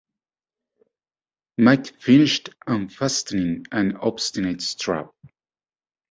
Mike 1.59 2.01
finished 2.01 2.49
unfastening 2.65 3.63
an 3.71 3.97
obstinate 3.97 4.63
strap. 4.63 5.13